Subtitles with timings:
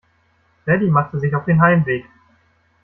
[0.63, 2.03] Freddie machte sich auf den Heimweg.